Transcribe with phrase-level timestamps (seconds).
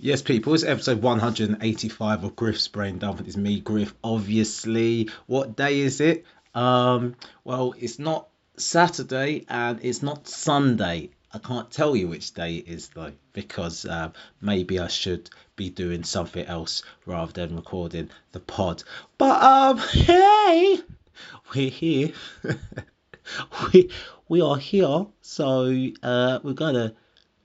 [0.00, 3.20] Yes, people, it's episode 185 of Griff's Brain Dump.
[3.26, 5.10] It's me, Griff, obviously.
[5.26, 6.24] What day is it?
[6.54, 11.10] Um, well, it's not Saturday and it's not Sunday.
[11.34, 15.68] I can't tell you which day it is though, because uh, maybe I should be
[15.68, 18.84] doing something else rather than recording the pod.
[19.18, 20.78] But um, hey,
[21.52, 22.12] we're here.
[23.72, 23.90] we
[24.28, 26.94] we are here, so uh, we're gonna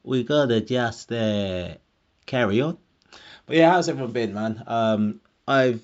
[0.04, 1.70] we're gonna just uh
[2.25, 2.77] carry on.
[3.45, 4.64] But yeah, how's everyone been, man?
[4.68, 5.81] Um, I've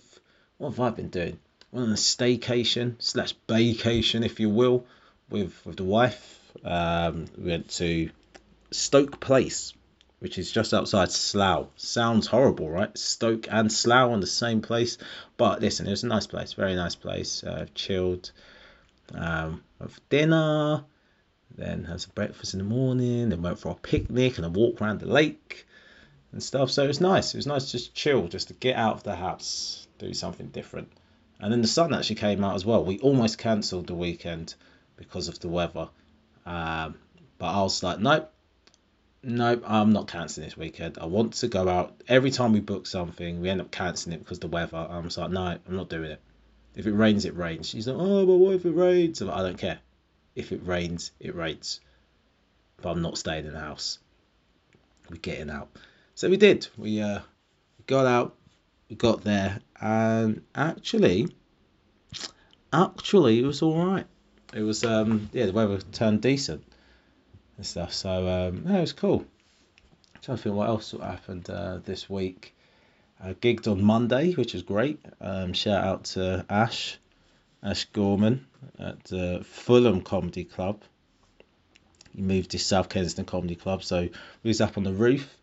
[0.58, 1.40] what have I been doing?
[1.72, 4.86] Well, on a staycation slash vacation, if you will,
[5.30, 6.38] with with the wife.
[6.64, 8.10] Um, we went to
[8.72, 9.74] Stoke Place,
[10.20, 11.68] which is just outside Slough.
[11.76, 12.98] Sounds horrible, right?
[12.98, 14.98] Stoke and Slough on the same place,
[15.38, 17.44] but listen, it was a nice place, very nice place.
[17.44, 18.32] Uh, chilled,
[19.14, 20.84] um, with dinner,
[21.56, 24.82] then had some breakfast in the morning, then went for a picnic and a walk
[24.82, 25.66] around the lake
[26.32, 26.72] and stuff.
[26.72, 27.34] So it was nice.
[27.34, 30.92] It was nice just chill, just to get out of the house, do something different.
[31.40, 32.84] And then the sun actually came out as well.
[32.84, 34.56] We almost cancelled the weekend
[34.98, 35.90] because of the weather.
[36.46, 36.96] Um,
[37.38, 38.32] but I was like, nope,
[39.24, 40.98] nope, I'm not cancelling this weekend.
[41.00, 42.02] I want to go out.
[42.08, 44.78] Every time we book something, we end up cancelling it because the weather.
[44.78, 46.22] I'm just like, no, I'm not doing it.
[46.76, 47.70] If it rains, it rains.
[47.70, 49.22] She's like, oh, but what if it rains?
[49.22, 49.80] Like, I don't care.
[50.36, 51.80] If it rains, it rains.
[52.82, 54.00] But I'm not staying in the house.
[55.10, 55.70] We're getting out.
[56.20, 56.68] So we did.
[56.78, 57.22] We uh,
[57.88, 58.36] got out,
[58.90, 61.30] we got there, and actually,
[62.74, 64.06] actually, it was all right.
[64.54, 66.62] It was um, yeah, the weather turned decent
[67.56, 67.94] and stuff.
[67.94, 69.24] So um, yeah, it was cool.
[70.14, 72.54] I'm trying to think what else happened uh, this week.
[73.24, 75.00] I gigged on Monday, which was great.
[75.22, 76.98] Um, shout out to Ash,
[77.64, 78.46] Ash Gorman
[78.78, 80.82] at the Fulham Comedy Club.
[82.14, 84.02] He moved to South Kensington Comedy Club, so
[84.44, 85.39] we was up on the roof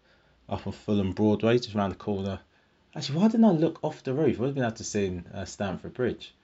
[0.49, 2.41] up on Fulham Broadway, just around the corner.
[2.95, 4.39] Actually, why didn't I look off the roof?
[4.39, 6.35] I would have been able to see uh, Stamford Bridge.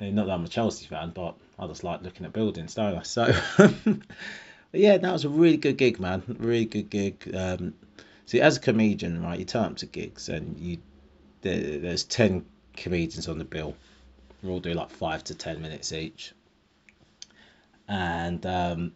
[0.00, 3.02] Not that I'm a Chelsea fan, but I just like looking at buildings, don't I?
[3.04, 3.32] So,
[4.72, 6.22] yeah, that was a really good gig, man.
[6.26, 7.30] Really good gig.
[7.34, 7.74] Um,
[8.26, 10.78] see, as a comedian, right, you turn up to gigs and you
[11.42, 13.76] there, there's ten comedians on the bill.
[14.42, 16.32] We all do like five to ten minutes each.
[17.86, 18.92] And um,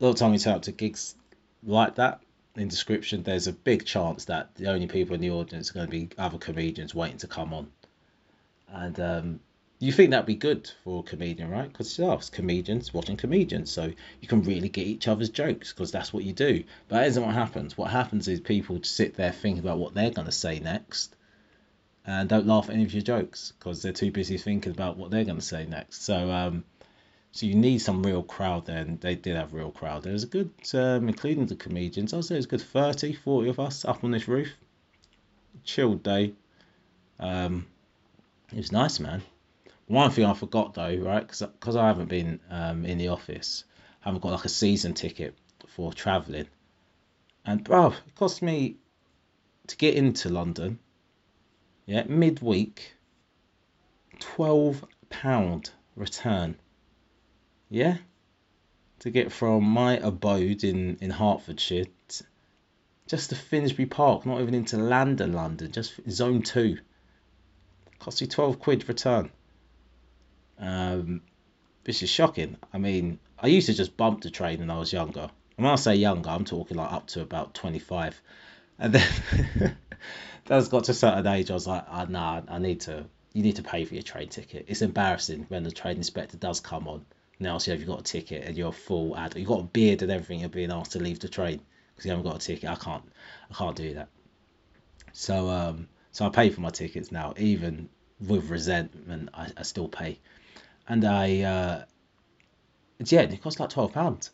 [0.00, 1.14] a lot of time you turn up to gigs,
[1.62, 2.20] like that
[2.56, 5.86] in description, there's a big chance that the only people in the audience are going
[5.86, 7.70] to be other comedians waiting to come on.
[8.68, 9.40] And um,
[9.78, 11.70] you think that'd be good for a comedian, right?
[11.70, 15.90] Because oh, it's comedians watching comedians, so you can really get each other's jokes because
[15.90, 16.64] that's what you do.
[16.88, 17.76] But that isn't what happens.
[17.76, 21.16] What happens is people sit there thinking about what they're going to say next
[22.04, 25.10] and don't laugh at any of your jokes because they're too busy thinking about what
[25.10, 26.02] they're going to say next.
[26.02, 26.64] So, um,
[27.32, 30.02] so you need some real crowd there, and they did have real crowd.
[30.02, 33.12] There was a good, um, including the comedians, I'd say it was a good 30,
[33.14, 34.48] 40 of us up on this roof.
[35.64, 36.34] Chilled day.
[37.20, 37.66] Um,
[38.50, 39.22] it was nice, man.
[39.86, 43.64] One thing I forgot though, right, because I haven't been um, in the office,
[44.02, 45.36] I haven't got like a season ticket
[45.68, 46.46] for travelling.
[47.44, 48.76] And bro, it cost me
[49.68, 50.78] to get into London,
[51.86, 52.94] yeah, midweek,
[54.18, 56.56] £12 return
[57.70, 57.98] yeah,
[58.98, 61.86] to get from my abode in, in Hertfordshire
[63.06, 66.78] just to Finsbury Park, not even into London, London, just zone two.
[67.98, 69.30] Cost you 12 quid return.
[70.58, 71.22] Um,
[71.84, 72.56] this is shocking.
[72.72, 75.30] I mean, I used to just bump the train when I was younger.
[75.56, 78.20] And when I say younger, I'm talking like up to about 25.
[78.78, 79.76] And then
[80.46, 83.42] that's got to a certain age, I was like, oh, nah, I need to, you
[83.42, 84.66] need to pay for your train ticket.
[84.68, 87.04] It's embarrassing when the train inspector does come on
[87.40, 90.02] now, so if you've got a ticket and you're full ad, you've got a beard
[90.02, 92.68] and everything, you're being asked to leave the train because you haven't got a ticket.
[92.68, 93.04] I can't,
[93.50, 94.08] I can't do that.
[95.12, 97.88] So, um, so I pay for my tickets now, even
[98.26, 100.20] with resentment, I, I still pay,
[100.86, 101.84] and I, uh,
[103.04, 104.30] yeah, it costs like twelve pounds.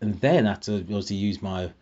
[0.00, 1.72] And then I had to obviously use my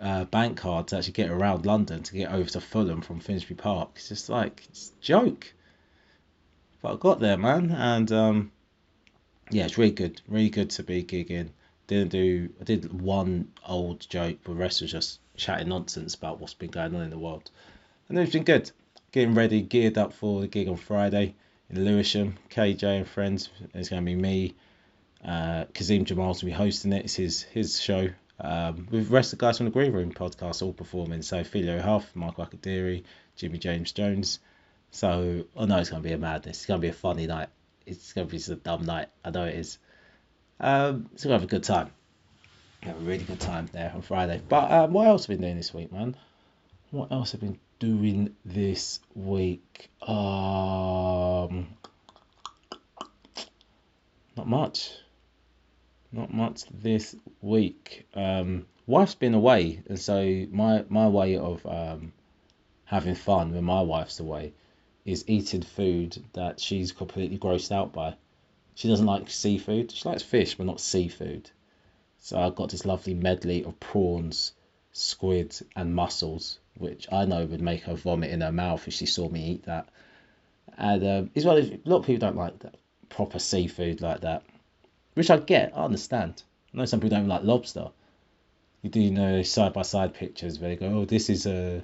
[0.00, 3.56] uh, bank card to actually get around London to get over to Fulham from Finsbury
[3.56, 3.90] Park.
[3.96, 5.52] It's just like it's a joke.
[6.80, 8.52] But I got there, man, and um,
[9.50, 10.20] yeah, it's really good.
[10.28, 11.50] Really good to be gigging.
[11.86, 12.48] Didn't do.
[12.60, 16.70] I did one old joke, but the rest was just chatting nonsense about what's been
[16.70, 17.50] going on in the world,
[18.08, 18.70] and it's been good.
[19.12, 21.34] Getting ready, geared up for the gig on Friday
[21.70, 22.34] in Lewisham.
[22.50, 23.48] KJ and friends.
[23.74, 24.54] It's going to be me.
[25.24, 27.04] Uh, Kazim Jamal's going to be hosting it.
[27.04, 28.08] It's his his show.
[28.40, 31.22] Um, with the rest of the guys from the Green Room podcast all performing.
[31.22, 33.04] So Filio Huff, Michael Akadiri,
[33.36, 34.40] Jimmy James Jones.
[34.90, 36.58] So I know it's going to be a madness.
[36.58, 37.48] It's going to be a funny night
[37.86, 39.08] it's to be a dumb night.
[39.24, 39.78] I know it is.
[40.60, 41.90] Um, so we'll have a good time.
[42.82, 44.40] have a really good time there on Friday.
[44.48, 46.16] But um, what else have been doing this week, man?
[46.90, 49.90] What else have been doing this week?
[50.00, 51.68] Um,
[54.36, 54.90] not much.
[56.12, 58.06] Not much this week.
[58.14, 62.12] Um, wife's been away, and so my my way of um,
[62.84, 64.52] having fun when my wife's away
[65.04, 68.14] is eating food that she's completely grossed out by.
[68.74, 69.92] She doesn't like seafood.
[69.92, 71.50] She likes fish, but not seafood.
[72.18, 74.52] So I've got this lovely medley of prawns,
[74.92, 79.06] squid, and mussels, which I know would make her vomit in her mouth if she
[79.06, 79.88] saw me eat that.
[80.76, 82.76] And um, as well, a lot of people don't like that
[83.08, 84.42] proper seafood like that,
[85.14, 86.42] which I get, I understand.
[86.72, 87.90] I know some people don't like lobster.
[88.82, 91.82] You do know side by side pictures where they go, oh, this is a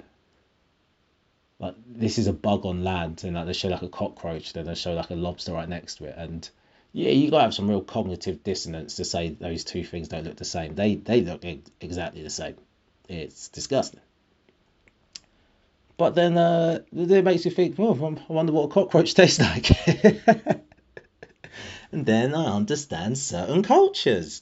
[1.61, 4.65] like this is a bug on land, and like they show like a cockroach, then
[4.65, 6.49] they show like a lobster right next to it, and
[6.91, 10.37] yeah, you gotta have some real cognitive dissonance to say those two things don't look
[10.37, 10.73] the same.
[10.75, 11.45] They they look
[11.79, 12.55] exactly the same.
[13.07, 14.01] It's disgusting.
[15.97, 17.91] But then uh, it makes you think, well,
[18.27, 19.69] I wonder what a cockroach tastes like.
[21.91, 24.41] and then I understand certain cultures,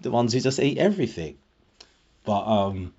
[0.00, 1.36] the ones who just eat everything.
[2.24, 2.94] But um,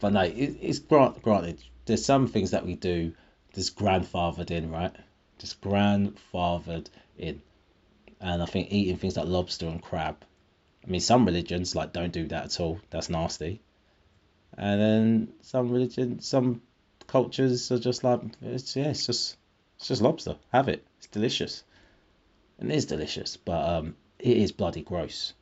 [0.00, 1.62] but no, it, it's granted.
[1.84, 3.12] There's some things that we do
[3.54, 4.94] just grandfathered in, right?
[5.38, 7.42] Just grandfathered in,
[8.20, 10.16] and I think eating things like lobster and crab.
[10.84, 12.80] I mean, some religions like don't do that at all.
[12.90, 13.60] That's nasty.
[14.56, 16.62] And then some religions, some
[17.06, 19.36] cultures are just like, it's yeah, it's just
[19.76, 20.36] it's just lobster.
[20.52, 20.86] Have it.
[20.98, 21.64] It's delicious.
[22.58, 25.34] And it is delicious, but um, it is bloody gross.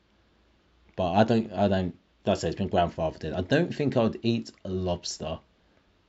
[0.95, 1.95] But I don't, I don't.
[2.25, 2.47] That's it.
[2.47, 3.33] It's been grandfathered in.
[3.33, 5.39] I don't think I would eat a lobster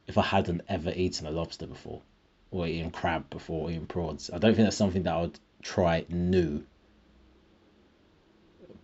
[0.06, 2.00] if I hadn't ever eaten a lobster before,
[2.50, 4.30] or eaten crab before, or eaten prawns.
[4.32, 6.64] I don't think that's something that I would try new.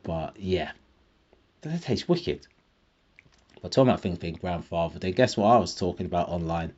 [0.02, 0.72] But yeah,
[1.62, 2.46] that tastes wicked.
[3.62, 6.74] But talking about things being grandfathered, then guess what I was talking about online?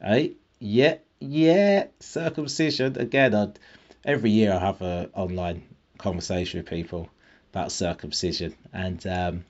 [0.00, 2.98] Hey, yeah, yeah, circumcision.
[2.98, 3.58] Again, I'd,
[4.04, 5.62] every year I have a online
[5.98, 7.08] conversation with people
[7.52, 9.44] about circumcision, and um,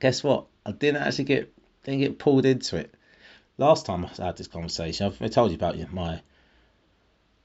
[0.00, 0.46] guess what?
[0.66, 1.52] I didn't actually get
[1.84, 2.92] didn't get pulled into it.
[3.58, 6.20] Last time I had this conversation, I've I told you about my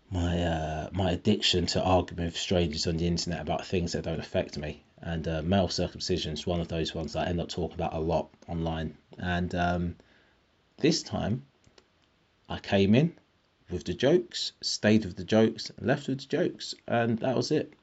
[0.09, 4.19] my uh, my addiction to arguing with strangers on the internet about things that don't
[4.19, 4.83] affect me.
[5.01, 7.93] And uh, male circumcision is one of those ones that I end up talking about
[7.93, 8.97] a lot online.
[9.19, 9.95] And um,
[10.77, 11.43] this time,
[12.49, 13.13] I came in
[13.69, 17.73] with the jokes, stayed with the jokes, left with the jokes, and that was it.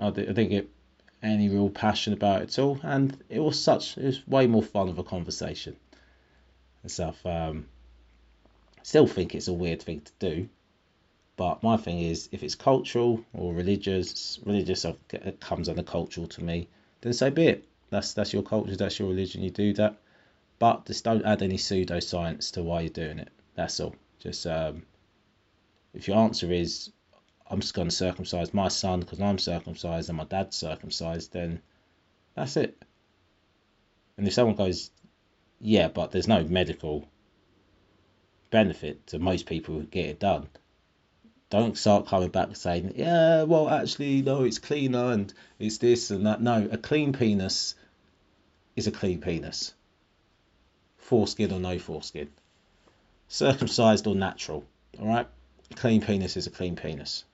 [0.00, 0.70] I, I didn't get
[1.26, 4.62] any real passion about it at all, and it was such it was way more
[4.62, 5.76] fun of a conversation
[6.82, 7.24] and stuff.
[7.26, 7.66] Um,
[8.82, 10.48] still think it's a weird thing to do,
[11.36, 14.86] but my thing is, if it's cultural or religious, religious
[15.40, 16.68] comes under cultural to me,
[17.00, 17.64] then so be it.
[17.90, 19.42] That's that's your culture, that's your religion.
[19.42, 19.96] You do that,
[20.58, 23.28] but just don't add any pseudoscience to why you're doing it.
[23.54, 23.94] That's all.
[24.18, 24.82] Just um,
[25.94, 26.90] if your answer is,
[27.48, 31.60] I'm just going to circumcise my son because I'm circumcised and my dad's circumcised, then
[32.34, 32.82] that's it.
[34.16, 34.90] And if someone goes,
[35.60, 37.08] yeah, but there's no medical
[38.50, 40.48] benefit to most people who get it done,
[41.48, 46.26] don't start coming back saying, yeah, well, actually, no, it's cleaner and it's this and
[46.26, 46.40] that.
[46.40, 47.76] No, a clean penis
[48.74, 49.72] is a clean penis.
[50.98, 52.28] Foreskin or no foreskin.
[53.28, 54.64] Circumcised or natural.
[54.98, 55.28] All right?
[55.70, 57.24] A clean penis is a clean penis.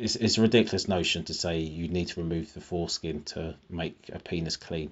[0.00, 4.10] It's, it's a ridiculous notion to say you need to remove the foreskin to make
[4.12, 4.90] a penis clean.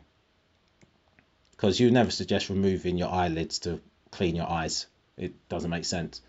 [1.53, 4.87] Because you never suggest removing your eyelids to clean your eyes.
[5.17, 6.21] It doesn't make sense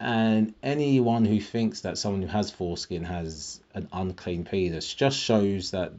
[0.00, 5.72] and anyone who thinks that someone who has foreskin has an unclean penis just shows
[5.72, 5.92] that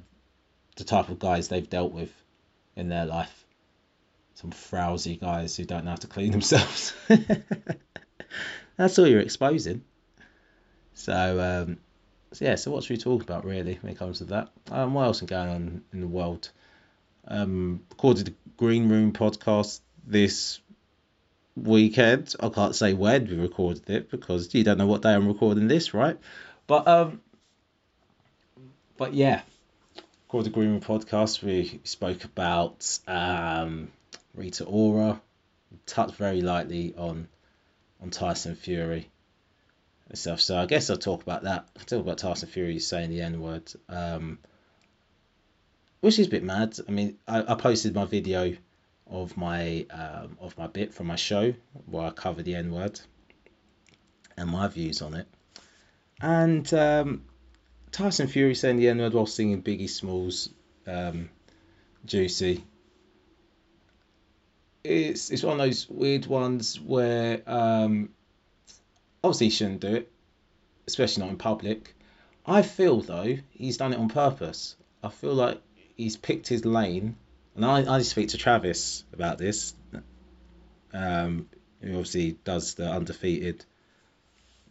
[0.78, 2.12] the type of guys they've dealt with
[2.76, 3.46] in their life.
[4.36, 6.94] Some frowsy guys who don't know how to clean themselves.
[8.78, 9.84] That's all you're exposing.
[10.94, 11.78] So, um,
[12.34, 14.50] so yeah, so what should we talk about really when it comes to that?
[14.72, 16.50] Um, what else is going on in the world?
[17.28, 20.60] Um, recorded the Green Room podcast this
[21.56, 22.36] weekend.
[22.40, 25.68] I can't say when we recorded it because you don't know what day I'm recording
[25.68, 26.18] this, right?
[26.68, 27.22] But um,
[28.98, 29.42] but yeah,
[30.28, 31.42] called the Green Room podcast.
[31.42, 33.92] We spoke about um,
[34.36, 35.22] Rita Ora,
[35.86, 37.28] touched very lightly on
[38.02, 39.10] on Tyson Fury
[40.10, 40.42] and stuff.
[40.42, 41.70] So I guess I'll talk about that.
[41.78, 44.40] I'll talk about Tyson Fury saying the N word, um,
[46.02, 46.76] which is a bit mad.
[46.88, 48.56] I mean, I, I posted my video
[49.10, 51.54] of my um, of my bit from my show
[51.86, 53.00] where I cover the N word
[54.38, 55.28] and my views on it.
[56.22, 57.24] And um,
[57.92, 60.50] Tyson Fury saying the N word while singing Biggie Smalls,
[60.88, 61.30] um,
[62.06, 62.64] Juicy.
[64.84, 68.10] It's it's one of those weird ones where um,
[69.24, 70.12] obviously he shouldn't do it,
[70.88, 71.96] especially not in public.
[72.46, 74.76] I feel though he's done it on purpose.
[75.04, 75.62] I feel like
[75.96, 77.16] he's picked his lane,
[77.56, 79.76] and I I speak to Travis about this.
[80.92, 81.48] Um,
[81.82, 83.64] who obviously does the undefeated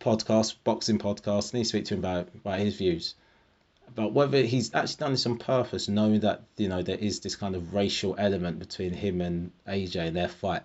[0.00, 3.14] podcast, boxing podcast, and he speak to him about about his views.
[3.95, 7.37] But whether he's actually done this on purpose, knowing that you know there is this
[7.37, 10.62] kind of racial element between him and AJ in their fight,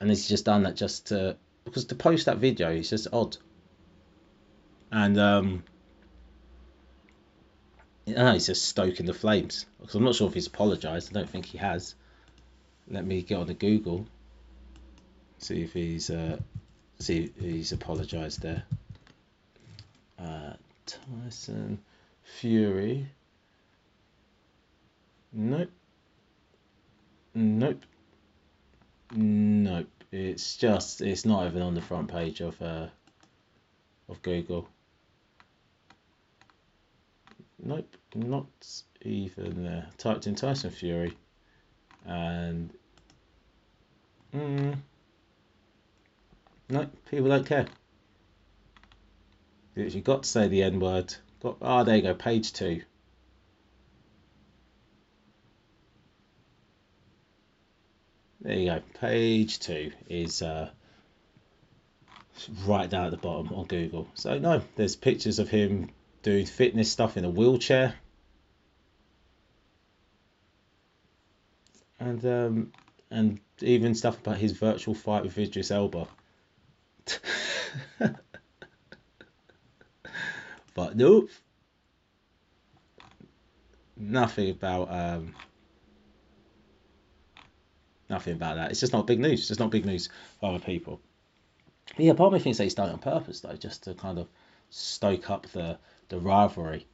[0.00, 3.36] and he's just done that just to because to post that video is just odd.
[4.90, 5.64] And um,
[8.06, 11.14] know, he's just stoking the flames because I'm not sure if he's apologised.
[11.14, 11.94] I don't think he has.
[12.88, 14.06] Let me get on the Google,
[15.38, 16.38] see if he's uh,
[16.98, 18.64] see if he's apologised there.
[20.18, 20.54] Uh,
[20.86, 21.78] Tyson
[22.22, 23.06] Fury.
[25.32, 25.70] Nope.
[27.34, 27.84] Nope.
[29.14, 30.01] Nope.
[30.12, 32.86] It's just it's not even on the front page of uh
[34.08, 34.68] of Google.
[37.58, 38.46] Nope, not
[39.00, 39.86] even there.
[39.96, 41.16] Typed in Tyson Fury
[42.04, 42.70] and
[44.34, 44.76] mm,
[46.68, 47.66] no, people don't care.
[49.74, 51.14] You got to say the N word.
[51.40, 52.82] Got ah, oh, there you go, page two.
[58.42, 60.68] There you go, page two is uh,
[62.64, 64.08] right down at the bottom on Google.
[64.14, 65.90] So no, there's pictures of him
[66.24, 67.94] doing fitness stuff in a wheelchair.
[72.00, 72.72] And um,
[73.12, 76.08] and even stuff about his virtual fight with Idris Elba.
[80.74, 81.30] but nope.
[83.96, 85.36] Nothing about um,
[88.12, 88.70] nothing about that.
[88.70, 89.40] It's just not big news.
[89.40, 91.00] It's just not big news for other people.
[91.96, 94.28] But yeah, part of me thinks he's done on purpose though, just to kind of
[94.70, 95.78] stoke up the
[96.08, 96.86] the rivalry.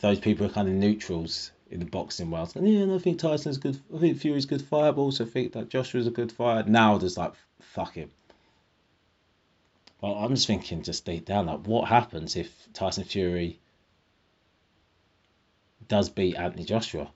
[0.00, 2.52] Those people are kind of neutrals in the boxing world.
[2.54, 3.78] And yeah, I think Tyson's good.
[3.94, 6.68] I think Fury's good fighter, but also think that Joshua's a good fighter.
[6.68, 8.10] Now there's like fuck him.
[10.00, 13.58] Well, I'm just thinking, just deep down, like what happens if Tyson Fury
[15.88, 17.10] does beat Anthony Joshua?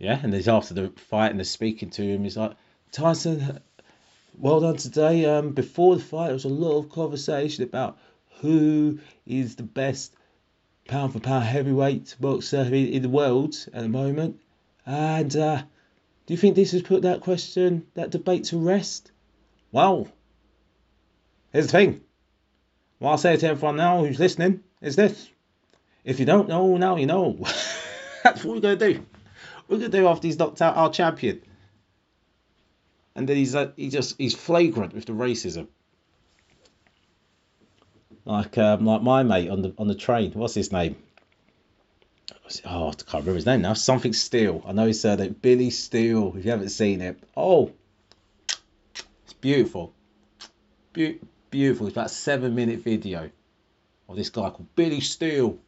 [0.00, 2.52] Yeah, and there's after the fight and they're speaking to him, he's like,
[2.90, 3.60] Tyson,
[4.36, 5.26] well done today.
[5.26, 7.98] Um, before the fight, there was a lot of conversation about
[8.40, 10.14] who is the best
[10.88, 14.40] pound for pound heavyweight boxer in the world at the moment.
[14.86, 15.62] And uh,
[16.24, 19.12] do you think this has put that question, that debate to rest?
[19.70, 20.08] Well,
[21.52, 22.00] here's the thing.
[23.00, 25.28] What I'll say to everyone now who's listening is this.
[26.04, 27.36] If you don't know, now you know.
[28.24, 29.06] That's what we're going to do.
[29.70, 31.42] We're going to do after he's knocked out our champion.
[33.14, 35.68] And then he's uh, he just he's flagrant with the racism.
[38.24, 40.32] Like um, like my mate on the on the train.
[40.32, 40.96] What's his name?
[42.64, 43.74] Oh, I can't remember his name now.
[43.74, 44.60] Something Steele.
[44.66, 45.36] I know his surname.
[45.40, 46.34] Billy Steele.
[46.36, 47.70] If you haven't seen it, oh,
[49.24, 49.94] it's beautiful.
[50.92, 51.86] Be- beautiful.
[51.86, 53.30] It's about seven minute video
[54.08, 55.58] of this guy called Billy Steele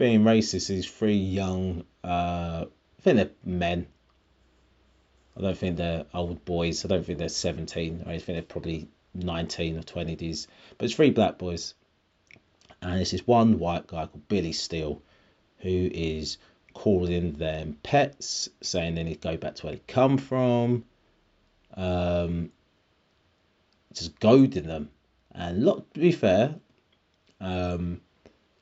[0.00, 0.66] being racist.
[0.66, 3.86] These three young, uh, I think they're men.
[5.36, 6.84] I don't think they're old boys.
[6.84, 8.02] I don't think they're 17.
[8.06, 10.46] I think they're probably 19 or 20 these
[10.78, 11.74] but it's three black boys
[12.80, 15.02] and it's this one white guy called billy steele
[15.58, 16.38] who is
[16.74, 20.84] calling them pets saying they need to go back to where they come from
[21.74, 22.50] um,
[23.92, 24.90] just goading them
[25.32, 26.54] and look to be fair
[27.40, 28.00] um,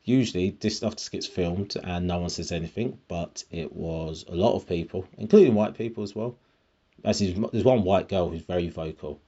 [0.08, 4.34] usually this stuff just gets filmed and no one says anything but it was a
[4.34, 6.36] lot of people including white people as well
[7.04, 9.20] as there's one white girl who's very vocal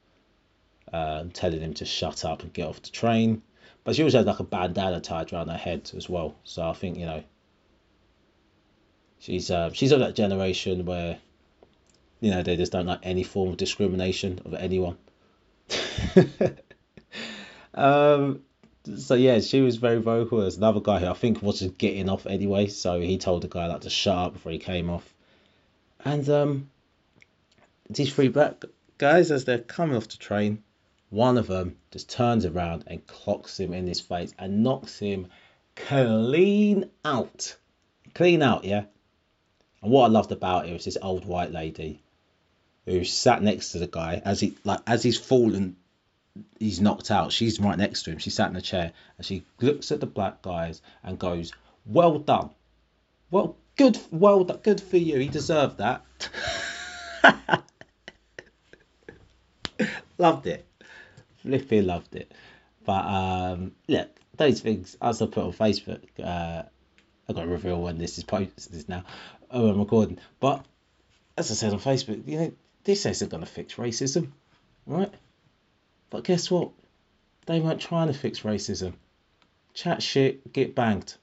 [0.93, 3.43] uh, telling him to shut up and get off the train.
[3.85, 6.35] But she also had like a bandana tied around her head as well.
[6.45, 7.23] So I think you know
[9.19, 11.19] she's uh, she's of that generation where
[12.21, 14.99] you know they just don't like any form of discrimination of anyone.
[17.75, 18.43] um,
[18.97, 20.41] so yeah, she was very vocal.
[20.41, 23.49] There's another guy who I think was just getting off anyway, so he told the
[23.49, 25.15] guy like to shut up before he came off.
[26.05, 26.71] And um,
[27.89, 28.65] these three black
[28.99, 30.63] guys, as they're coming off the train,
[31.11, 35.27] one of them just turns around and clocks him in his face and knocks him
[35.75, 37.57] clean out.
[38.15, 38.85] Clean out, yeah?
[39.83, 42.03] And what I loved about it was this old white lady
[42.85, 45.77] who sat next to the guy as he like as he's fallen
[46.59, 47.33] he's knocked out.
[47.33, 48.19] She's right next to him.
[48.19, 51.53] She sat in a chair and she looks at the black guys and goes,
[51.87, 52.51] "Well done,
[53.31, 55.19] well good, well done, good for you.
[55.19, 56.05] He deserved that."
[60.19, 60.67] loved it,
[61.43, 62.33] flipping loved it.
[62.85, 66.03] But um, look, those things as I put on Facebook.
[66.23, 66.63] Uh,
[67.31, 69.05] I've got to reveal when this is posted now.
[69.53, 70.19] Oh, I'm recording.
[70.41, 70.65] But
[71.37, 74.33] as I said on Facebook, you know, this isn't going to fix racism,
[74.85, 75.13] right?
[76.11, 76.73] But guess what?
[77.47, 78.95] They weren't trying to fix racism.
[79.75, 81.15] Chat shit, get banged.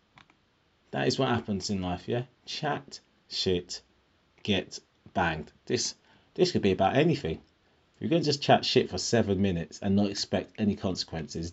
[0.92, 2.24] That is what happens in life, yeah?
[2.46, 3.82] Chat shit,
[4.44, 4.80] get
[5.14, 5.52] banged.
[5.66, 5.96] This
[6.36, 7.42] this could be about anything.
[8.00, 11.52] You're going to just chat shit for seven minutes and not expect any consequences.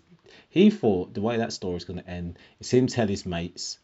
[0.48, 3.80] He thought the way that story is going to end is him tell his mates,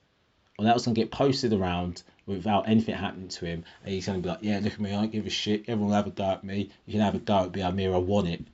[0.58, 4.06] or that was going to get posted around without anything happening to him, and he's
[4.06, 5.62] going to be like, "Yeah, look at me, I don't give a shit.
[5.62, 6.70] Everyone will have a go at me.
[6.86, 7.62] You can have a go at me.
[7.62, 7.92] I'm here.
[7.92, 8.44] I want it."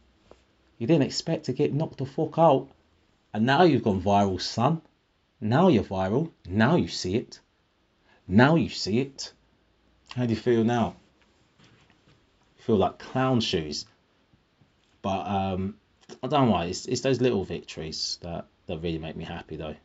[0.78, 2.68] You didn't expect to get knocked the fuck out,
[3.32, 4.82] and now you've gone viral, son.
[5.40, 6.30] Now you're viral.
[6.48, 7.40] Now you see it.
[8.28, 9.32] Now you see it.
[10.14, 10.96] How do you feel now?
[12.58, 13.86] Feel like clown shoes.
[15.02, 15.76] But um,
[16.22, 16.66] I don't know why.
[16.66, 19.76] It's, it's those little victories that, that really make me happy, though.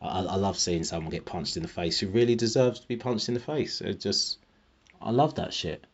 [0.00, 2.96] I, I love seeing someone get punched in the face who really deserves to be
[2.96, 3.80] punched in the face.
[3.80, 4.38] It just,
[5.00, 5.84] I love that shit.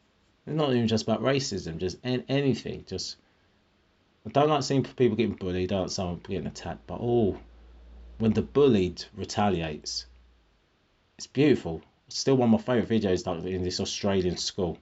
[0.47, 2.85] It's not even just about racism, just anything.
[2.87, 3.17] Just,
[4.27, 5.73] I don't like seeing people getting bullied.
[5.73, 6.87] I don't like someone getting attacked.
[6.87, 7.39] But oh,
[8.19, 10.07] when the bullied retaliates,
[11.19, 11.83] it's beautiful.
[12.07, 14.79] It's still one of my favourite videos, like in this Australian school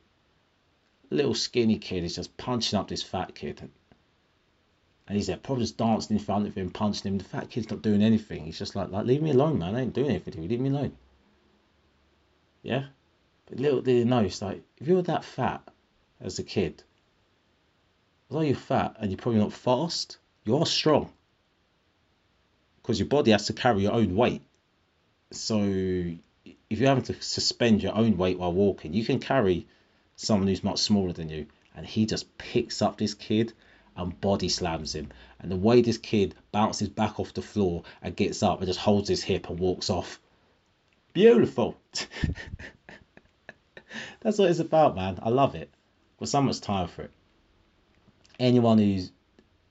[1.12, 3.68] little skinny kid is just punching up this fat kid.
[5.06, 7.18] And he's there, probably just dancing in front of him, punching him.
[7.18, 8.44] The fat kid's not doing anything.
[8.44, 9.76] He's just like, like leave me alone, man.
[9.76, 10.34] I ain't doing anything.
[10.34, 10.49] to you.
[10.49, 10.96] Leave me alone.
[12.62, 12.87] Yeah?
[13.46, 15.62] But little did he know, it's like, if you were that fat
[16.20, 16.82] as a kid,
[18.32, 21.12] although you're fat and you're probably not fast, you are strong.
[22.80, 24.40] Because your body has to carry your own weight.
[25.32, 29.66] So if you're having to suspend your own weight while walking, you can carry
[30.16, 31.45] someone who's much smaller than you,
[31.76, 33.52] and he just picks up this kid
[33.97, 35.10] and body slams him.
[35.38, 38.80] And the way this kid bounces back off the floor and gets up and just
[38.80, 40.18] holds his hip and walks off.
[41.12, 41.76] Beautiful.
[44.21, 45.18] That's what it's about, man.
[45.23, 45.68] I love it.
[46.18, 47.10] Got so much time for it.
[48.43, 49.13] Anyone who's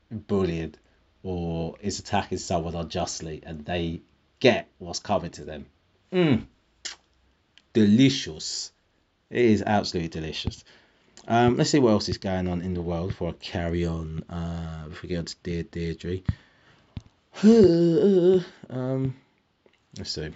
[0.09, 0.77] bullied
[1.23, 3.99] or is attacking someone unjustly and they
[4.39, 5.65] get what's coming to them.
[6.13, 6.45] Mmm.
[7.73, 8.71] Delicious.
[9.29, 10.63] It is absolutely delicious.
[11.27, 14.23] Um, let's see what else is going on in the world before I carry on.
[14.29, 16.21] Uh, before we get on to Dear Deirdre.
[18.69, 19.15] um,
[19.97, 20.29] let's see.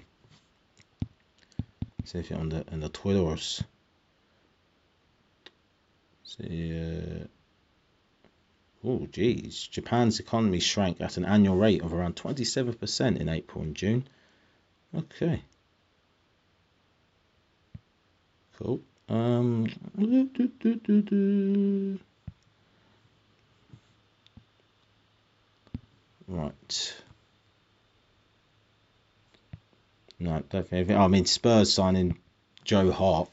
[2.04, 3.63] See if you're on the on the Twitters.
[6.26, 6.78] See.
[6.78, 7.28] Uh,
[8.86, 9.67] oh, geez.
[9.67, 14.08] Japan's economy shrank at an annual rate of around 27% in April and June.
[14.95, 15.41] Okay.
[18.58, 18.80] Cool.
[19.10, 19.67] Um,
[20.00, 22.00] do, do, do,
[26.28, 26.93] right.
[30.17, 30.91] No, don't.
[30.91, 32.17] I mean, Spurs signing
[32.63, 33.30] Joe Hart.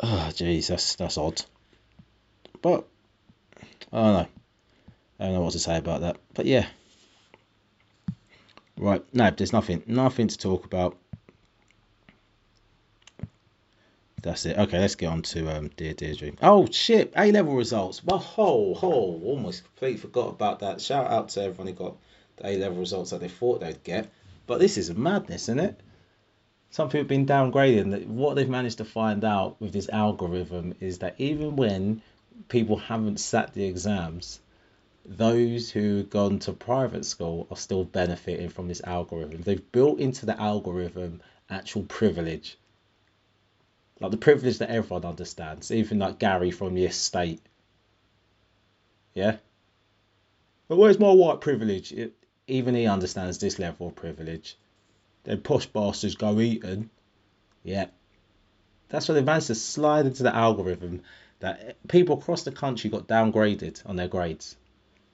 [0.00, 1.42] Oh, jeez, that's that's odd.
[2.64, 2.86] But
[3.92, 4.28] I don't know.
[5.20, 6.16] I don't know what to say about that.
[6.32, 6.66] But yeah.
[8.78, 9.04] Right.
[9.12, 9.82] No, there's nothing.
[9.86, 10.96] Nothing to talk about.
[14.22, 14.56] That's it.
[14.56, 16.32] Okay, let's get on to um, Dear Deirdre.
[16.40, 17.12] Oh shit!
[17.14, 18.02] A level results.
[18.02, 19.20] Well, ho ho!
[19.22, 20.80] Almost completely forgot about that.
[20.80, 21.96] Shout out to everyone who got
[22.36, 24.10] the A level results that they thought they'd get.
[24.46, 25.78] But this is madness, isn't it?
[26.70, 27.90] Some people have been downgrading.
[27.90, 32.00] That what they've managed to find out with this algorithm is that even when
[32.48, 34.40] people haven't sat the exams,
[35.04, 39.42] those who have gone to private school are still benefiting from this algorithm.
[39.42, 41.20] They've built into the algorithm
[41.50, 42.56] actual privilege
[44.00, 47.40] like the privilege that everyone understands, even like Gary from the estate.
[49.14, 49.36] Yeah?
[50.68, 51.92] But where's my white privilege?
[51.92, 52.14] It,
[52.46, 54.56] even he understands this level of privilege.
[55.22, 56.90] Then posh bastards go eating.
[57.62, 57.86] Yeah.
[58.88, 61.02] That's what they managed to slide into the algorithm
[61.44, 64.56] that people across the country got downgraded on their grades.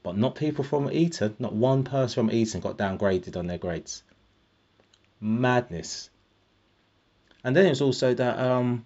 [0.04, 4.04] But not people from Eton, not one person from Eton got downgraded on their grades.
[5.18, 6.08] Madness.
[7.42, 8.84] And then it's also that um,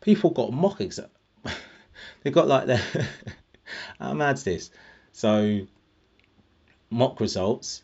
[0.00, 1.10] people got mock exam.
[2.22, 2.80] they got like their
[4.00, 4.70] how mad's this?
[5.12, 5.66] So
[6.88, 7.82] mock results.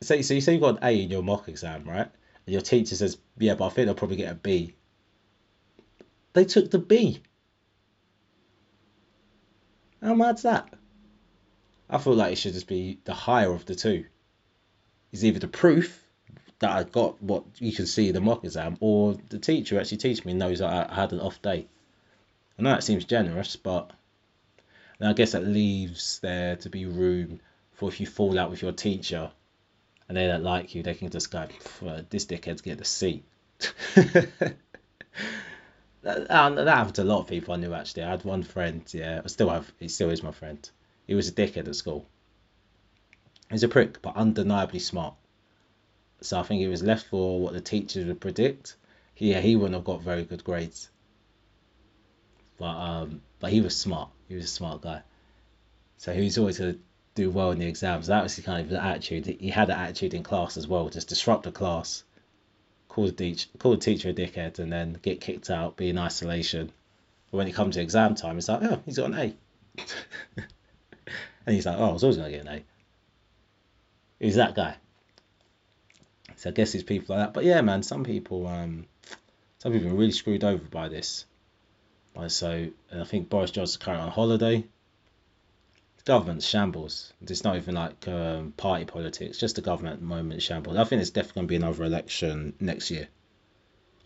[0.00, 2.10] So, so you say you got an A in your mock exam, right?
[2.46, 4.74] And your teacher says, "Yeah, but I think I'll probably get a B."
[6.32, 7.22] They took the B.
[10.02, 10.72] How mad's that?
[11.90, 14.04] I feel like it should just be the higher of the two.
[15.12, 16.04] It's either the proof
[16.58, 20.24] that I got what you can see the mock exam, or the teacher actually teaching
[20.26, 21.66] me knows that I had an off day.
[22.58, 23.92] I know that seems generous, but
[25.00, 27.40] I guess that leaves there to be room
[27.72, 29.30] for if you fall out with your teacher
[30.08, 31.46] and they don't like you, they can just go,
[32.10, 33.22] this dickhead's get the C.
[36.02, 38.04] that, that happened to a lot of people I knew actually.
[38.04, 40.68] I had one friend, yeah, I still have, he still is my friend.
[41.06, 42.06] He was a dickhead at school.
[43.50, 45.14] He's a prick, but undeniably smart.
[46.20, 48.76] So I think he was left for what the teachers would predict.
[49.16, 50.90] Yeah, he wouldn't have got very good grades.
[52.58, 54.10] But um, but he was smart.
[54.28, 55.02] He was a smart guy.
[55.96, 56.78] So he was always to
[57.14, 58.08] do well in the exams.
[58.08, 59.26] That was the kind of the attitude.
[59.26, 62.04] He had an attitude in class as well, just disrupt the class,
[62.98, 65.98] call the teacher, call the teacher a dickhead, and then get kicked out, be in
[65.98, 66.72] isolation.
[67.30, 69.34] But when it comes to exam time, it's like, oh, he's got an A.
[71.46, 72.64] and he's like, oh, I was always to get an A.
[74.18, 74.74] He's that guy.
[76.34, 77.34] So I guess it's people like that.
[77.34, 78.86] But yeah, man, some people, um,
[79.58, 81.24] some people are really screwed over by this.
[82.26, 84.64] So I think Boris Johnson's currently on holiday.
[86.08, 87.12] The government's shambles.
[87.20, 90.78] It's not even like um, party politics, just the government at the moment shambles.
[90.78, 93.08] I think it's definitely going to be another election next year.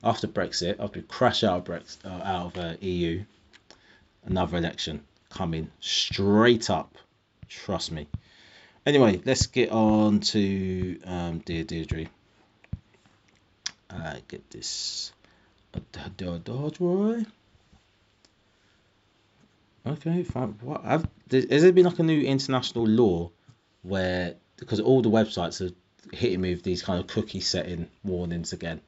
[0.03, 3.23] After Brexit, after we crash out of, Brexit, uh, out of uh, EU,
[4.25, 6.99] another election coming straight up.
[7.49, 8.09] Trust me.
[8.85, 12.07] Anyway, let's get on to um, Dear Deirdre.
[13.89, 15.13] Uh, get this.
[16.17, 16.81] Dodge,
[19.87, 20.57] Okay, fine.
[20.61, 23.31] What have has there been like a new international law
[23.83, 25.75] where because all the websites are
[26.15, 28.81] hitting me with these kind of cookie setting warnings again?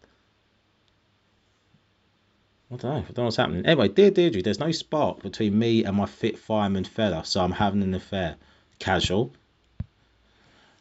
[2.72, 2.96] I don't know.
[2.96, 3.66] I don't know what's happening.
[3.66, 7.52] Anyway, dear Deirdre, there's no spark between me and my fit fireman fella, so I'm
[7.52, 8.36] having an affair.
[8.78, 9.32] Casual.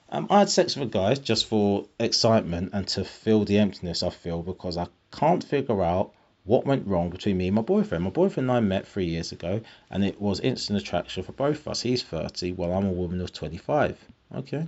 [0.09, 4.03] Um, I had sex with a guy just for excitement and to fill the emptiness
[4.03, 6.13] I feel because I can't figure out
[6.45, 8.03] what went wrong between me and my boyfriend.
[8.03, 11.61] My boyfriend and I met three years ago, and it was instant attraction for both
[11.61, 11.81] of us.
[11.81, 13.97] He's 30, while I'm a woman of 25.
[14.35, 14.67] Okay.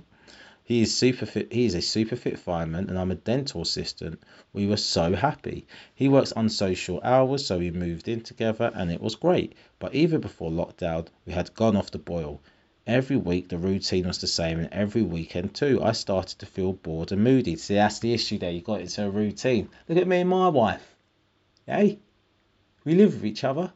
[0.64, 1.52] He is super fit.
[1.52, 4.20] He is a super fit fireman, and I'm a dental assistant.
[4.54, 5.66] We were so happy.
[5.94, 9.54] He works unsocial hours, so we moved in together, and it was great.
[9.78, 12.40] But even before lockdown, we had gone off the boil.
[12.86, 15.82] Every week the routine was the same, and every weekend too.
[15.82, 17.56] I started to feel bored and moody.
[17.56, 18.50] See, that's the issue there.
[18.50, 19.68] You got into a routine.
[19.88, 20.95] Look at me and my wife.
[21.66, 21.98] Hey,
[22.84, 23.72] we live with each other.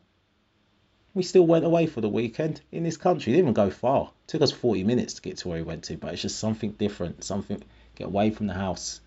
[1.12, 3.33] We still went away for the weekend in this country.
[3.33, 4.12] Didn't even go far.
[4.24, 6.38] It took us 40 minutes to get to where we went to, but it's just
[6.38, 7.24] something different.
[7.24, 7.64] Something,
[7.96, 9.00] get away from the house.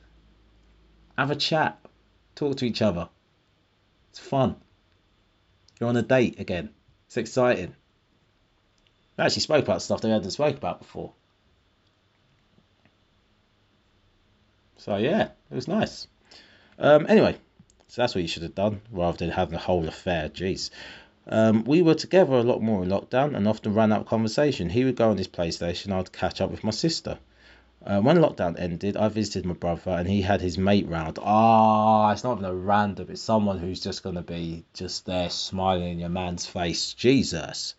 [1.18, 1.80] Have a chat.
[2.36, 3.08] Talk to each other.
[4.10, 4.58] It's fun.
[5.80, 6.70] You're on a date again.
[7.08, 7.74] It's exciting.
[9.18, 11.14] We actually spoke about stuff they hadn't spoke about before.
[14.78, 16.08] So yeah, it was nice.
[16.78, 17.38] Um, anyway,
[17.94, 20.28] so that's what you should have done rather than having a whole affair.
[20.28, 20.72] Jeez.
[21.28, 24.72] Um, we were together a lot more in lockdown and often ran out of conversation.
[24.72, 27.20] He would go on his PlayStation, I'd catch up with my sister.
[27.86, 31.20] Uh, when lockdown ended, I visited my brother and he had his mate round.
[31.22, 35.06] Ah, oh, it's not even a random, it's someone who's just going to be just
[35.06, 36.94] there smiling in your man's face.
[36.96, 37.76] Jesus.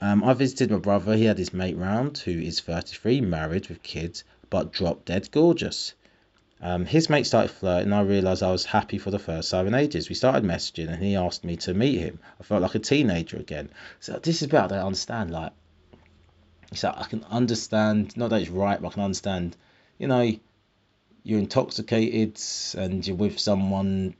[0.00, 3.84] Um, I visited my brother, he had his mate round, who is 33, married with
[3.84, 5.94] kids, but drop dead gorgeous.
[6.64, 9.66] Um, his mate started flirting, and I realised I was happy for the first time
[9.66, 10.08] in ages.
[10.08, 12.18] We started messaging, and he asked me to meet him.
[12.40, 13.68] I felt like a teenager again.
[14.00, 15.30] So this is about I understand.
[15.30, 15.52] Like,
[16.72, 18.16] so I can understand.
[18.16, 19.58] Not that it's right, but I can understand.
[19.98, 20.32] You know,
[21.22, 22.40] you're intoxicated
[22.78, 24.14] and you're with someone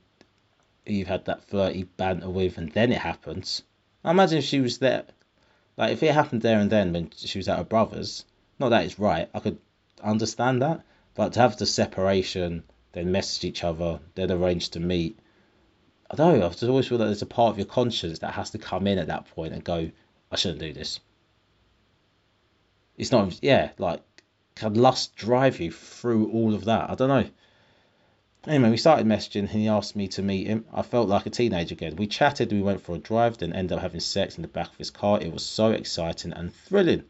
[0.85, 3.63] you've had that flirty banter with, and then it happens.
[4.03, 5.05] I imagine if she was there,
[5.77, 8.23] like if it happened there and then when she was at her brother's,
[8.59, 9.27] not that it's right.
[9.33, 9.57] I could
[10.03, 15.17] understand that but to have the separation, then message each other, then arrange to meet,
[16.09, 16.45] I don't know.
[16.45, 18.85] I just always feel that there's a part of your conscience that has to come
[18.85, 19.89] in at that point and go,
[20.31, 20.99] I shouldn't do this.
[22.97, 24.01] It's not, yeah, like,
[24.55, 26.89] can lust drive you through all of that?
[26.89, 27.29] I don't know.
[28.47, 30.65] Anyway, we started messaging and he asked me to meet him.
[30.71, 31.95] I felt like a teenager again.
[31.95, 34.71] We chatted, we went for a drive, then ended up having sex in the back
[34.71, 35.19] of his car.
[35.19, 37.05] It was so exciting and thrilling.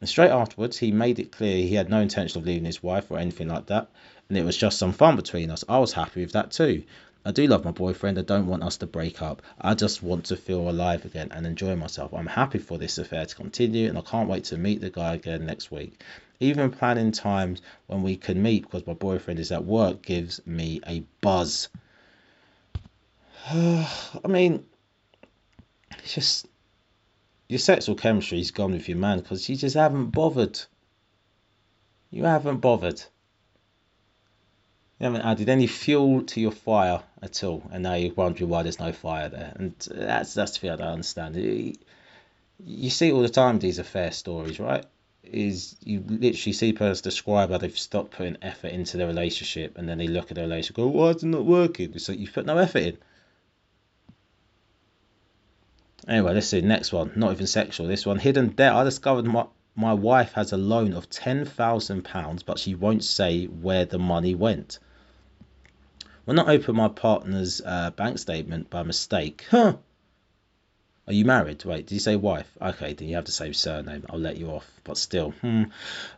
[0.00, 3.10] And straight afterwards, he made it clear he had no intention of leaving his wife
[3.10, 3.88] or anything like that,
[4.28, 5.64] and it was just some fun between us.
[5.68, 6.84] I was happy with that too.
[7.24, 8.16] I do love my boyfriend.
[8.16, 9.42] I don't want us to break up.
[9.60, 12.14] I just want to feel alive again and enjoy myself.
[12.14, 15.14] I'm happy for this affair to continue, and I can't wait to meet the guy
[15.14, 16.00] again next week.
[16.38, 20.80] Even planning times when we can meet because my boyfriend is at work gives me
[20.86, 21.68] a buzz.
[23.50, 23.88] I
[24.28, 24.64] mean,
[25.98, 26.46] it's just
[27.48, 30.60] your sexual chemistry is gone with your man because you just haven't bothered.
[32.10, 33.02] You haven't bothered.
[34.98, 38.62] You haven't added any fuel to your fire at all, and now you're wondering why
[38.62, 39.52] there's no fire there.
[39.56, 41.36] And that's that's the thing I don't understand.
[42.64, 44.84] You see all the time these affair stories, right?
[45.22, 49.88] Is you literally see person describe how they've stopped putting effort into their relationship, and
[49.88, 52.46] then they look at their relationship, go, "Why is it not working?" So you put
[52.46, 52.98] no effort in.
[56.06, 57.12] Anyway, let's see next one.
[57.16, 57.86] Not even sexual.
[57.86, 58.74] This one, hidden debt.
[58.74, 63.04] I discovered my my wife has a loan of ten thousand pounds, but she won't
[63.04, 64.78] say where the money went.
[66.24, 69.76] When I opened my partner's uh, bank statement by mistake, huh?
[71.06, 71.64] Are you married?
[71.64, 72.50] Wait, did you say wife?
[72.60, 74.04] Okay, then you have the same surname.
[74.10, 75.64] I'll let you off, but still, hmm.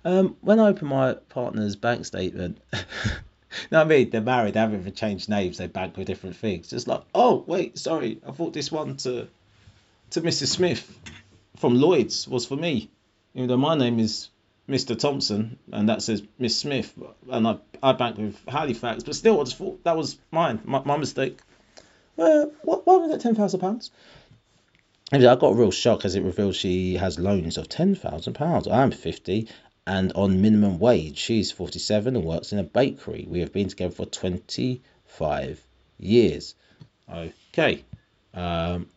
[0.04, 2.58] Um, when I opened my partner's bank statement,
[3.70, 5.58] no, I mean they're married, they haven't even changed names.
[5.58, 6.68] They bank with different things.
[6.68, 9.28] Just like, oh wait, sorry, I thought this one to
[10.10, 10.46] to Mr.
[10.46, 10.98] Smith
[11.56, 12.90] from Lloyd's was for me,
[13.34, 14.30] even though my name is
[14.68, 14.98] Mr.
[14.98, 16.96] Thompson, and that says Miss Smith,
[17.28, 20.80] and I, I bank with Halifax, but still, I just thought that was mine, my,
[20.84, 21.38] my mistake.
[22.18, 23.90] Uh, what, why was thousand pounds?
[25.12, 28.68] I got a real shock as it revealed she has loans of ten thousand pounds.
[28.68, 29.48] I'm fifty
[29.86, 31.18] and on minimum wage.
[31.18, 33.26] She's forty-seven and works in a bakery.
[33.28, 35.60] We have been together for twenty-five
[35.98, 36.54] years.
[37.12, 37.84] Okay.
[38.34, 38.88] Um,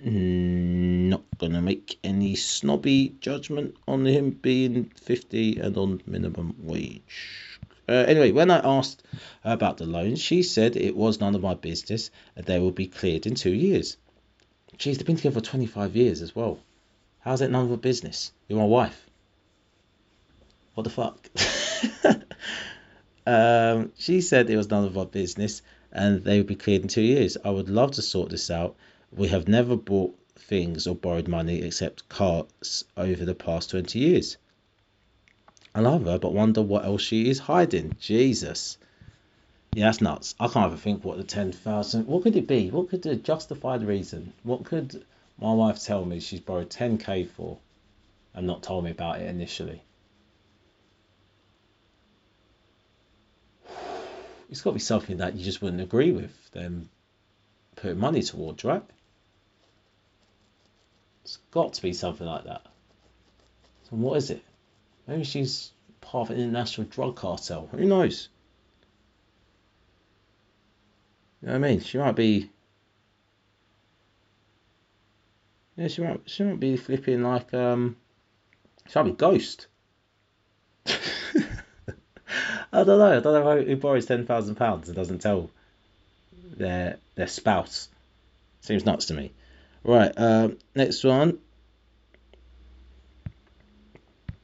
[0.00, 7.60] not gonna make any snobby judgment on him being 50 and on minimum wage.
[7.88, 9.02] Uh, anyway, when I asked
[9.44, 12.86] about the loans, she said it was none of my business and they will be
[12.86, 13.96] cleared in two years.
[14.76, 16.58] Jeez, they've been together for 25 years as well.
[17.20, 18.32] How's it none of your business?
[18.48, 19.06] You're my wife.
[20.74, 21.28] What the fuck?
[23.26, 26.88] um, she said it was none of our business and they would be cleared in
[26.88, 27.36] two years.
[27.42, 28.76] I would love to sort this out
[29.16, 34.36] we have never bought things or borrowed money except cars over the past 20 years.
[35.74, 37.96] I love her, but wonder what else she is hiding.
[37.98, 38.76] Jesus.
[39.74, 40.34] Yeah, that's nuts.
[40.38, 42.06] I can't even think what the 10,000.
[42.06, 42.70] What could it be?
[42.70, 44.34] What could the justified reason?
[44.42, 45.04] What could
[45.38, 47.58] my wife tell me she's borrowed 10k for
[48.34, 49.82] and not told me about it initially?
[54.48, 56.88] It's got to be something that you just wouldn't agree with them
[57.74, 58.84] putting money towards, right?
[61.26, 62.62] It's got to be something like that.
[63.90, 64.44] So what is it?
[65.08, 67.68] Maybe she's part of an international drug cartel.
[67.72, 68.28] Who knows?
[71.42, 71.80] You know what I mean?
[71.80, 72.48] She might be.
[75.74, 76.20] Yeah, she might.
[76.26, 77.96] She might be flipping like um.
[78.88, 79.66] She might be Ghost.
[80.86, 80.92] I
[82.84, 83.16] don't know.
[83.16, 85.50] I don't know who borrows ten thousand pounds and doesn't tell
[86.56, 87.88] their their spouse.
[88.60, 89.32] Seems nuts to me.
[89.86, 91.38] Right, um, next one.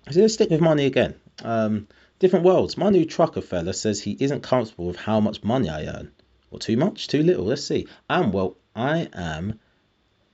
[0.09, 1.17] So let's stick with money again.
[1.43, 1.89] Um,
[2.21, 2.77] different worlds.
[2.77, 6.13] My new trucker fella says he isn't comfortable with how much money I earn.
[6.53, 7.09] Or too much?
[7.09, 7.45] Too little?
[7.45, 7.89] Let's see.
[8.09, 8.57] I'm well.
[8.77, 9.59] I am.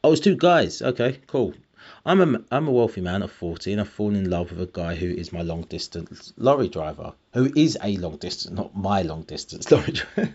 [0.05, 0.83] Oh, it's two guys.
[0.83, 1.55] Okay, cool.
[2.05, 4.71] I'm a, I'm a wealthy man of 40 and I've fallen in love with a
[4.71, 7.15] guy who is my long distance lorry driver.
[7.33, 10.35] Who is a long distance, not my long distance lorry driver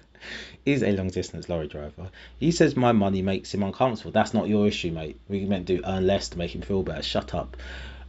[0.65, 2.09] is a long distance lorry driver.
[2.39, 4.11] He says my money makes him uncomfortable.
[4.11, 5.19] That's not your issue, mate.
[5.27, 7.03] We meant to earn less to make him feel better.
[7.03, 7.57] Shut up.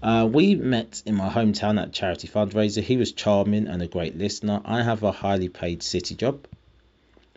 [0.03, 2.83] Uh, we met in my hometown at charity fundraiser.
[2.83, 4.61] He was charming and a great listener.
[4.65, 6.47] I have a highly paid city job.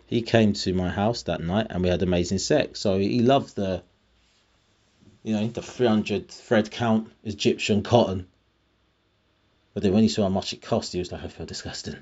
[0.06, 2.80] He came to my house that night and we had amazing sex.
[2.80, 3.82] So he loved the,
[5.22, 8.26] you know, the 300 thread count Egyptian cotton.
[9.74, 11.96] But then when he saw how much it cost, he was like, I feel disgusting.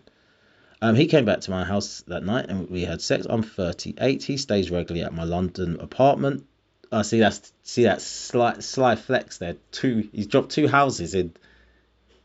[0.82, 3.26] Um, he came back to my house that night and we had sex.
[3.28, 4.22] I'm 38.
[4.22, 6.46] He stays regularly at my London apartment.
[6.92, 9.56] I uh, see that's see that slight sly flex there.
[9.72, 11.34] Two he's dropped two houses in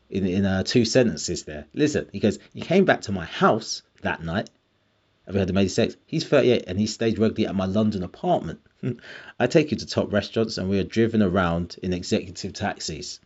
[0.08, 1.66] in in uh, two sentences there.
[1.74, 2.38] Listen, he goes.
[2.54, 4.50] He came back to my house that night
[5.26, 5.96] and we had made sex.
[6.06, 8.60] He's 38 and he stays regularly at my London apartment.
[9.38, 13.20] I take you to top restaurants and we are driven around in executive taxis.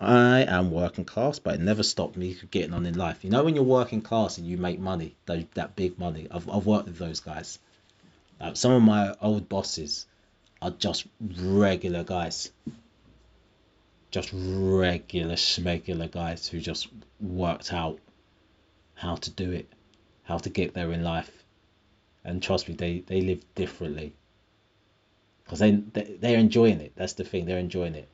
[0.00, 3.24] I am working class, but it never stopped me getting on in life.
[3.24, 6.48] You know, when you're working class and you make money, that, that big money, I've,
[6.48, 7.58] I've worked with those guys.
[8.54, 10.06] Some of my old bosses
[10.62, 12.52] are just regular guys.
[14.12, 16.86] Just regular, schmegular guys who just
[17.20, 17.98] worked out
[18.94, 19.68] how to do it,
[20.22, 21.30] how to get there in life.
[22.24, 24.14] And trust me, they, they live differently.
[25.42, 26.92] Because they, they, they're enjoying it.
[26.94, 28.08] That's the thing, they're enjoying it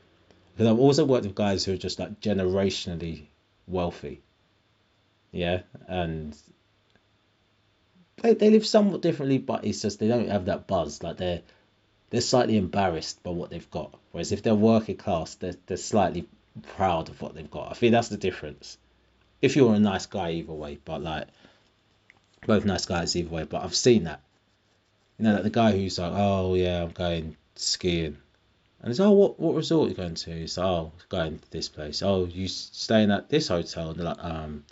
[0.54, 3.26] because I've also worked with guys who are just like generationally
[3.66, 4.22] wealthy.
[5.32, 6.36] Yeah, and
[8.22, 11.02] they, they live somewhat differently, but it's just they don't have that buzz.
[11.02, 11.42] Like they're
[12.10, 13.98] they're slightly embarrassed by what they've got.
[14.12, 16.28] Whereas if they're working class, they're, they're slightly
[16.76, 17.72] proud of what they've got.
[17.72, 18.78] I think that's the difference.
[19.42, 21.26] If you're a nice guy either way, but like
[22.46, 24.20] both nice guys either way, but I've seen that.
[25.18, 28.18] You know, like the guy who's like, oh yeah, I'm going skiing.
[28.84, 30.30] And it's, oh, what, what resort are you going to?
[30.30, 32.02] He's like, oh, going to this place.
[32.02, 33.88] Oh, you staying at this hotel?
[33.88, 34.64] And they're like, um,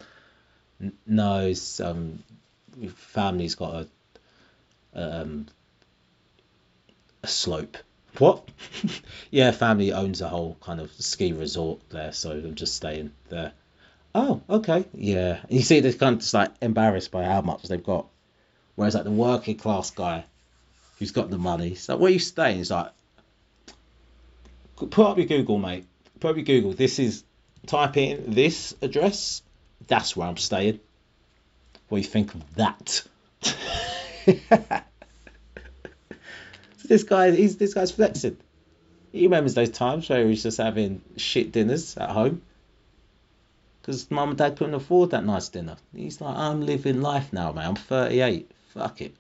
[1.07, 2.23] no, it's, um,
[2.95, 3.87] family's got
[4.95, 5.47] a, um,
[7.23, 7.79] a slope.
[8.19, 8.47] What?
[9.31, 13.53] yeah, family owns a whole kind of ski resort there, so I'm just staying there.
[14.15, 15.41] Oh, okay, yeah.
[15.41, 18.09] And you see, they're kind of just like embarrassed by how much they've got.
[18.75, 20.27] Whereas like the working class guy,
[20.99, 22.59] who's got the money, he's like, where are you staying?
[22.59, 22.93] He's like,
[24.91, 25.87] put up your Google, mate.
[26.21, 26.73] Put up your Google.
[26.73, 27.25] This is
[27.67, 29.43] type in this address.
[29.87, 30.81] That's where I'm staying.
[31.89, 33.03] What do you think of that?
[36.85, 38.37] this guy, he's this guy's flexing.
[39.13, 42.43] He remembers those times where he was just having shit dinners at home
[43.83, 45.77] because mum and dad couldn't afford that nice dinner.
[45.95, 47.67] He's like, I'm living life now, man.
[47.67, 48.51] I'm 38.
[48.69, 49.15] Fuck it.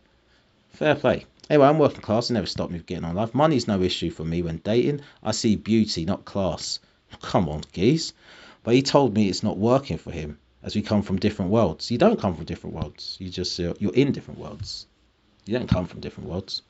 [0.70, 1.26] Fair play.
[1.50, 2.30] Anyway, I'm working class.
[2.30, 3.34] It never stopped me from getting on life.
[3.34, 5.00] Money's no issue for me when dating.
[5.22, 6.80] I see beauty, not class.
[7.20, 8.12] Come on, geese.
[8.62, 11.90] But he told me it's not working for him as we come from different worlds.
[11.90, 13.16] You don't come from different worlds.
[13.20, 14.86] You just uh, you're in different worlds.
[15.44, 16.62] You don't come from different worlds.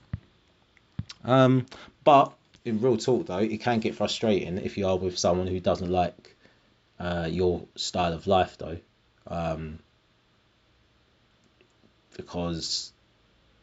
[1.25, 1.67] Um,
[2.05, 2.33] but
[2.65, 5.91] in real talk though, it can get frustrating if you are with someone who doesn't
[5.91, 6.37] like
[6.99, 8.79] uh, your style of life though.
[9.27, 9.79] Um,
[12.17, 12.93] because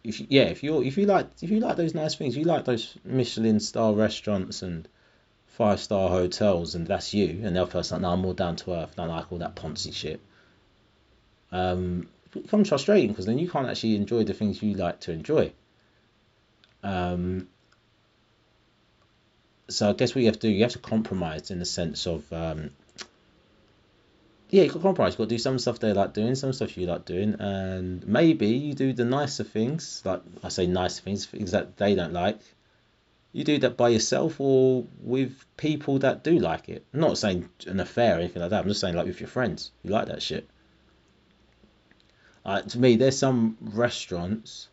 [0.03, 2.65] if yeah, if you if you like if you like those nice things, you like
[2.65, 4.87] those Michelin star restaurants and
[5.47, 7.41] five star hotels, and that's you.
[7.43, 8.93] And the other person, like, no, I'm more down to earth.
[8.97, 10.21] I don't like all that poncy shit.
[11.51, 15.11] Um, it becomes frustrating because then you can't actually enjoy the things you like to
[15.11, 15.51] enjoy.
[16.83, 17.47] Um,
[19.67, 22.07] so I guess what you have to do, you have to compromise in the sense
[22.07, 22.71] of, um,
[24.49, 25.13] yeah, you've got compromise.
[25.13, 28.05] You've got to do some stuff they like doing, some stuff you like doing, and
[28.07, 32.13] maybe you do the nicer things, like I say, nicer things, things that they don't
[32.13, 32.39] like.
[33.31, 36.83] You do that by yourself or with people that do like it.
[36.93, 38.61] I'm not saying an affair or anything like that.
[38.63, 40.49] I'm just saying like with your friends, you like that shit.
[42.43, 44.69] Uh, to me, there's some restaurants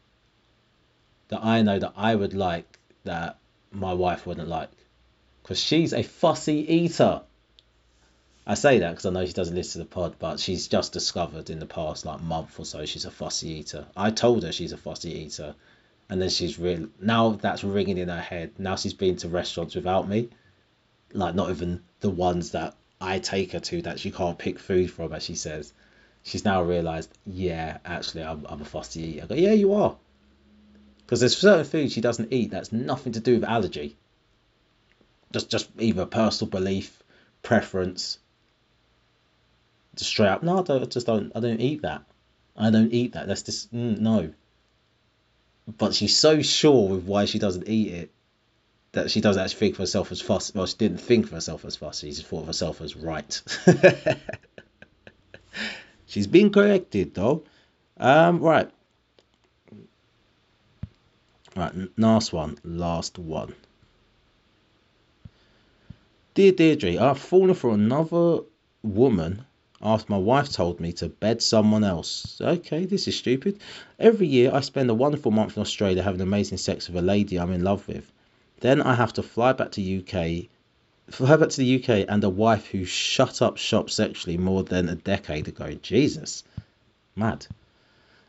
[1.28, 3.38] that I know that I would like that
[3.70, 4.70] my wife wouldn't like
[5.42, 7.22] because she's a fussy eater.
[8.48, 10.92] I say that because I know she doesn't listen to the pod, but she's just
[10.92, 13.86] discovered in the past like month or so she's a fussy eater.
[13.96, 15.56] I told her she's a fussy eater,
[16.08, 16.88] and then she's real.
[17.00, 18.52] Now that's ringing in her head.
[18.58, 20.28] Now she's been to restaurants without me,
[21.12, 24.92] like not even the ones that I take her to that she can't pick food
[24.92, 25.72] from, as she says.
[26.22, 29.24] She's now realised, yeah, actually, I'm, I'm a fussy eater.
[29.24, 29.96] I go, yeah, you are.
[30.98, 33.96] Because there's certain foods she doesn't eat that's nothing to do with allergy.
[35.32, 37.02] Just just either personal belief,
[37.42, 38.18] preference.
[39.96, 41.32] Just straight up, no, I, don't, I just don't.
[41.34, 42.02] I don't eat that.
[42.56, 43.26] I don't eat that.
[43.26, 44.32] That's just mm, no.
[45.66, 48.10] But she's so sure with why she doesn't eat it
[48.92, 50.52] that she doesn't actually think of herself as fussy.
[50.54, 52.12] Well, she didn't think of herself as fussy.
[52.12, 53.42] She thought of herself as right.
[56.06, 57.44] She's been corrected though.
[57.98, 58.70] Um, right.
[61.54, 62.58] Right, last one.
[62.64, 63.54] Last one.
[66.34, 68.40] Dear Deirdre, I've fallen for another
[68.82, 69.46] woman
[69.82, 72.40] after my wife told me to bed someone else.
[72.40, 73.60] Okay, this is stupid.
[73.98, 77.38] Every year I spend a wonderful month in Australia having amazing sex with a lady
[77.38, 78.10] I'm in love with.
[78.60, 80.48] Then I have to fly back to UK
[81.10, 84.88] fly back to the UK and a wife who shut up shop sexually more than
[84.88, 85.72] a decade ago.
[85.74, 86.42] Jesus.
[87.14, 87.46] Mad.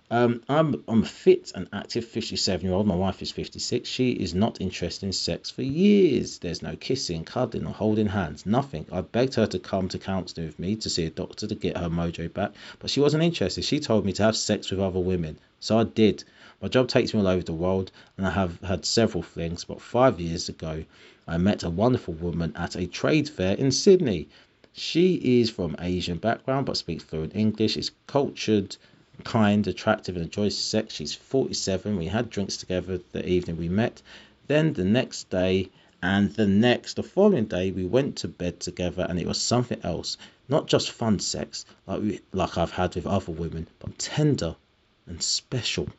[0.09, 2.87] Um, I'm I'm fit and active 57 year old.
[2.87, 3.89] My wife is 56.
[3.89, 6.37] She is not interested in sex for years.
[6.37, 8.45] There's no kissing, cuddling, or holding hands.
[8.45, 8.85] Nothing.
[8.89, 11.75] I begged her to come to counselling with me to see a doctor to get
[11.75, 13.65] her mojo back, but she wasn't interested.
[13.65, 16.23] She told me to have sex with other women, so I did.
[16.61, 19.65] My job takes me all over the world, and I have had several flings.
[19.65, 20.85] But five years ago,
[21.27, 24.29] I met a wonderful woman at a trade fair in Sydney.
[24.71, 27.75] She is from Asian background but speaks fluent English.
[27.75, 28.77] Is cultured
[29.23, 30.93] kind, attractive, and a enjoys sex.
[30.93, 31.97] She's 47.
[31.97, 34.01] We had drinks together the evening we met.
[34.47, 35.69] Then the next day
[36.01, 39.79] and the next, the following day, we went to bed together, and it was something
[39.83, 40.17] else.
[40.47, 44.55] Not just fun sex like we, like I've had with other women, but tender
[45.07, 45.89] and special.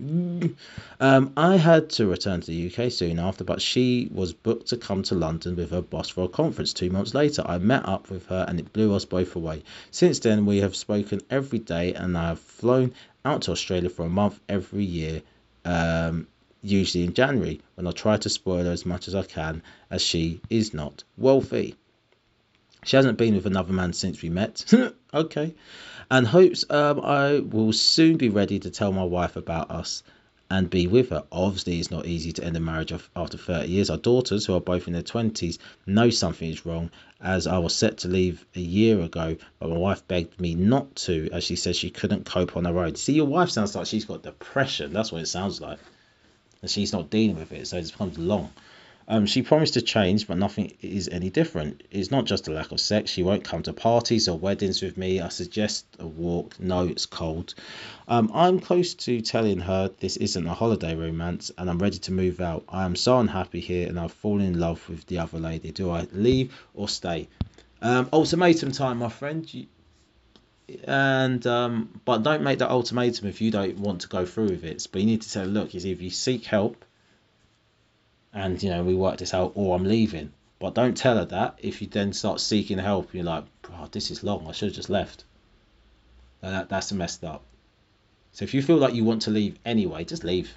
[0.00, 4.76] Um, I had to return to the UK soon after, but she was booked to
[4.76, 7.42] come to London with her boss for a conference two months later.
[7.44, 9.62] I met up with her and it blew us both away.
[9.90, 12.94] Since then, we have spoken every day and I have flown
[13.24, 15.22] out to Australia for a month every year.
[15.64, 16.26] Um,
[16.62, 20.02] usually in January, when I try to spoil her as much as I can, as
[20.02, 21.76] she is not wealthy.
[22.84, 24.64] She hasn't been with another man since we met.
[25.14, 25.54] okay.
[26.10, 30.02] And hopes um, I will soon be ready to tell my wife about us
[30.50, 31.22] and be with her.
[31.30, 33.88] Obviously, it's not easy to end a marriage after 30 years.
[33.88, 36.90] Our daughters, who are both in their 20s, know something is wrong,
[37.20, 40.96] as I was set to leave a year ago, but my wife begged me not
[40.96, 42.96] to, as she said she couldn't cope on her own.
[42.96, 44.92] See, your wife sounds like she's got depression.
[44.92, 45.78] That's what it sounds like.
[46.62, 48.50] And she's not dealing with it, so it becomes long.
[49.10, 51.82] Um, she promised to change, but nothing is any different.
[51.90, 53.10] It's not just a lack of sex.
[53.10, 55.20] She won't come to parties or weddings with me.
[55.20, 56.60] I suggest a walk.
[56.60, 57.56] No, it's cold.
[58.06, 62.12] Um, I'm close to telling her this isn't a holiday romance and I'm ready to
[62.12, 62.62] move out.
[62.68, 65.72] I am so unhappy here and I've fallen in love with the other lady.
[65.72, 67.26] Do I leave or stay?
[67.82, 69.52] Um, ultimatum time, my friend.
[69.52, 69.66] You,
[70.84, 74.64] and um, but don't make that ultimatum if you don't want to go through with
[74.64, 74.86] it.
[74.92, 76.84] But you need to say, look, is if you seek help
[78.32, 80.32] and you know we work this out or i'm leaving.
[80.58, 81.58] But don't tell her that.
[81.62, 84.46] If you then start seeking help you're like oh, this is long.
[84.46, 85.24] I should have just left.
[86.42, 87.42] That, that's messed up.
[88.32, 90.52] So if you feel like you want to leave anyway just leave.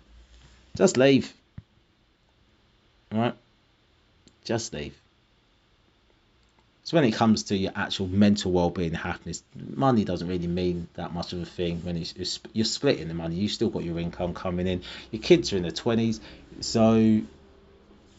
[0.75, 1.33] Just leave.
[3.11, 3.35] All right
[4.43, 4.99] just leave.
[6.85, 10.89] So when it comes to your actual mental well-being and happiness money doesn't really mean
[10.95, 13.35] that much of a thing when it's, you're splitting the money.
[13.35, 14.81] You still got your income coming in.
[15.11, 16.19] Your kids are in their 20s
[16.61, 17.21] so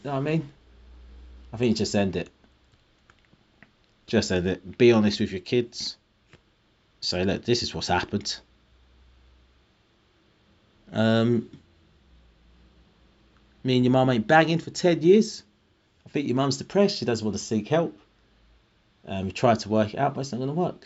[0.05, 0.51] know what I mean?
[1.51, 2.29] I think you just end it.
[4.07, 4.77] Just end it.
[4.77, 5.97] Be honest with your kids.
[7.01, 8.37] Say, look, this is what's happened.
[10.91, 11.49] Um,
[13.63, 15.43] me and your mum ain't banging for 10 years.
[16.05, 16.97] I think your mum's depressed.
[16.97, 17.97] She doesn't want to seek help.
[19.07, 20.85] Um, we tried to work it out, but it's not going to work.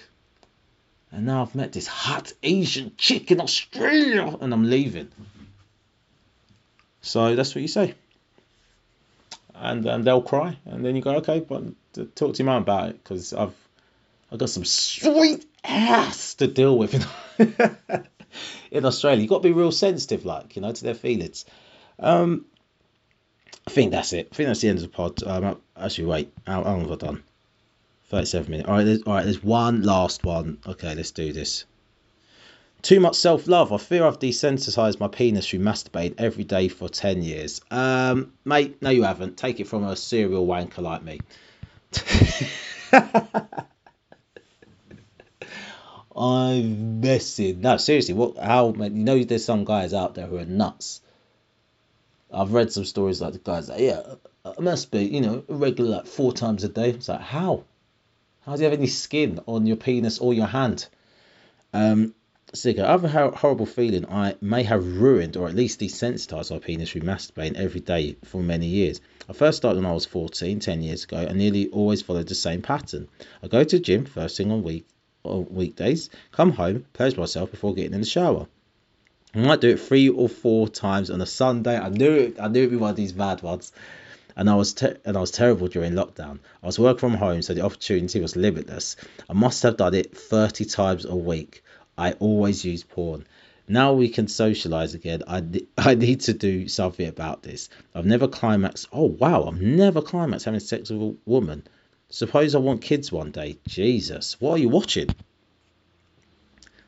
[1.11, 5.09] And now I've met this hot Asian chick in Australia and I'm leaving.
[7.01, 7.95] So that's what you say
[9.59, 11.63] and and they'll cry, and then you go, okay, but
[12.15, 13.55] talk to your mum about it because I've
[14.31, 16.93] I've got some sweet ass to deal with
[17.39, 17.65] in,
[18.71, 19.21] in Australia.
[19.21, 21.45] You've got to be real sensitive, like you know, to their feelings.
[21.99, 22.45] Um,
[23.67, 24.29] I think that's it.
[24.31, 25.23] I think that's the end of the pod.
[25.23, 27.23] Um, actually, wait, how, how long have I done?
[28.09, 28.69] Thirty-seven minutes.
[28.69, 29.23] All right, all right.
[29.23, 30.59] There's one last one.
[30.65, 31.65] Okay, let's do this.
[32.81, 33.73] Too much self love.
[33.73, 37.61] I fear I've desensitized my penis through masturbating every day for 10 years.
[37.69, 39.37] Um, mate, no, you haven't.
[39.37, 41.19] Take it from a serial wanker like me.
[46.15, 47.61] I'm messing.
[47.61, 48.37] No, seriously, what?
[48.37, 48.73] How?
[48.73, 51.01] You know, there's some guys out there who are nuts.
[52.31, 54.01] I've read some stories like the guys like, yeah,
[54.45, 56.91] I be you know, regular like four times a day.
[56.91, 57.63] It's like, how?
[58.41, 60.87] How do you have any skin on your penis or your hand?
[61.73, 62.13] Um,
[62.51, 66.57] Sigurd, I have a horrible feeling I may have ruined or at least desensitized my
[66.57, 69.01] penis through masturbating every day for many years.
[69.29, 72.33] I first started when I was 14, 10 years ago, and nearly always followed the
[72.33, 73.07] same pattern.
[73.43, 74.87] I go to gym first thing on week
[75.23, 78.47] on weekdays, come home, pleasure myself before getting in the shower.
[79.35, 81.77] I might do it three or four times on a Sunday.
[81.77, 82.39] I knew it.
[82.39, 83.71] I knew it'd be one of these bad ones.
[84.35, 86.39] And I was and I was terrible during lockdown.
[86.63, 88.95] I was working from home, so the opportunity was limitless.
[89.29, 91.63] I must have done it 30 times a week.
[91.99, 93.25] I always use porn.
[93.67, 95.23] Now we can socialize again.
[95.27, 95.43] I,
[95.77, 97.69] I need to do something about this.
[97.93, 98.87] I've never climaxed.
[98.91, 99.43] Oh, wow.
[99.43, 101.67] I've never climaxed having sex with a woman.
[102.09, 103.57] Suppose I want kids one day.
[103.67, 104.39] Jesus.
[104.41, 105.09] What are you watching?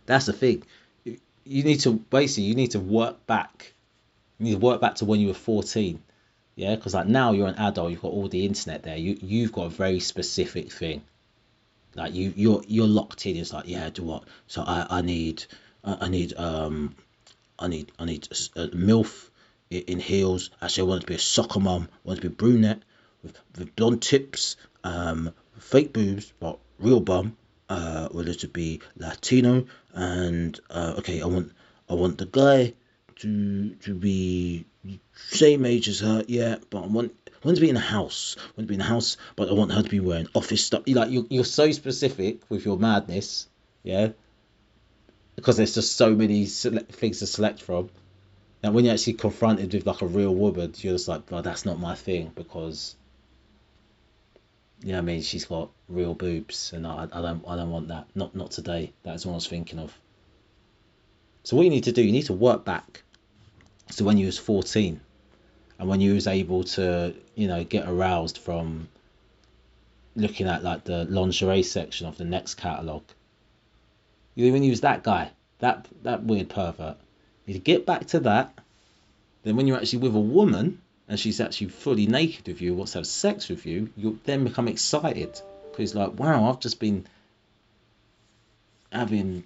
[0.07, 0.64] That's the thing.
[1.05, 3.74] You need to, basically, you need to work back.
[4.39, 6.01] You need to work back to when you were 14.
[6.55, 8.97] Yeah, because like now you're an adult, you've got all the internet there.
[8.97, 11.01] You you've got a very specific thing.
[11.95, 13.35] Like you, you're you're locked in.
[13.37, 14.23] It's like, yeah, do what?
[14.47, 15.45] So I, I need,
[15.83, 16.95] I need, um,
[17.59, 19.29] I need, I need a, a milf
[19.69, 20.51] in heels.
[20.61, 21.89] Actually, I want to be a soccer mom.
[21.91, 22.81] I want to be brunette
[23.23, 27.37] with, with blonde tips, um, fake boobs, but real bum.
[27.69, 31.53] Uh, whether to be Latino and uh, okay, I want,
[31.89, 32.73] I want the guy
[33.19, 34.65] to to be
[35.13, 37.13] same age as her, yeah, but I want
[37.43, 38.35] I want to be in a house.
[38.39, 40.63] I want to be in a house, but I want her to be wearing office
[40.63, 40.83] stuff.
[40.85, 43.47] You're like you're, you're so specific with your madness,
[43.81, 44.09] yeah.
[45.35, 47.89] Because there's just so many things to select from.
[48.63, 51.65] Now, when you're actually confronted with like a real woman, you're just like, well, that's
[51.65, 52.95] not my thing because,
[54.83, 58.05] yeah, I mean, she's got real boobs, and I, I don't, I don't want that.
[58.13, 58.93] Not, not today.
[59.01, 59.97] That's what I was thinking of.
[61.43, 63.01] So what you need to do, you need to work back
[63.95, 65.01] to when you was 14
[65.82, 68.88] and when you was able to you know get aroused from
[70.15, 73.03] looking at like the lingerie section of the next catalog
[74.36, 75.29] you you was that guy
[75.59, 76.95] that that weird pervert
[77.45, 78.53] you get back to that
[79.43, 82.93] Then when you're actually with a woman and she's actually fully naked with you, wants
[82.93, 87.07] to have sex with you, you then become excited because like, wow, I've just been
[88.91, 89.43] having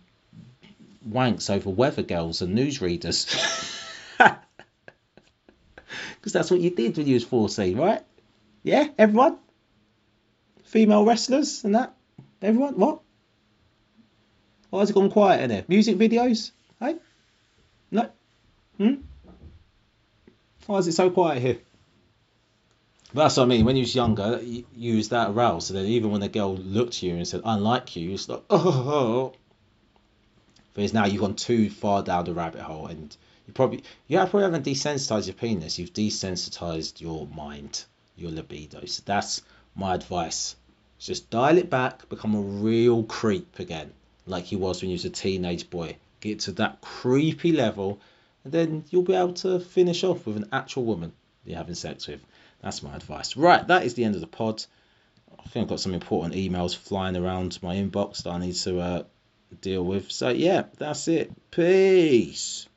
[1.08, 3.72] wanks over weather girls and newsreaders.
[6.26, 8.02] Because that's what you did when you was 14, right?
[8.64, 9.38] Yeah, everyone?
[10.64, 11.94] Female wrestlers and that?
[12.42, 12.74] Everyone?
[12.80, 13.02] What?
[14.72, 15.66] Why has it gone quiet in there?
[15.68, 16.50] Music videos?
[16.80, 16.96] Hey?
[17.92, 18.10] No?
[18.80, 18.94] Hmm?
[20.66, 21.60] Why is it so quiet here?
[23.14, 23.64] But that's what I mean.
[23.64, 25.68] When you was younger, you, you was that aroused.
[25.68, 28.28] So then even when a girl looked at you and said, I like you, it's
[28.28, 29.32] like, oh.
[30.74, 33.16] Whereas now you've gone too far down the rabbit hole and
[33.48, 35.78] you probably, you probably haven't desensitized your penis.
[35.78, 37.86] You've desensitized your mind,
[38.16, 38.86] your libido.
[38.86, 39.42] So that's
[39.76, 40.56] my advice.
[40.98, 43.92] Just dial it back, become a real creep again,
[44.26, 45.98] like you was when you was a teenage boy.
[46.22, 48.00] Get to that creepy level,
[48.44, 51.12] and then you'll be able to finish off with an actual woman
[51.44, 52.26] you're having sex with.
[52.62, 53.38] That's my advice.
[53.38, 54.64] Right, that is the end of the pod.
[55.38, 58.80] I think I've got some important emails flying around my inbox that I need to
[58.80, 59.04] uh,
[59.62, 60.12] deal with.
[60.12, 61.32] So, yeah, that's it.
[61.52, 62.68] Peace.